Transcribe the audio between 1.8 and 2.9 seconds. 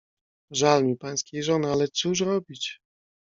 cóż robić?"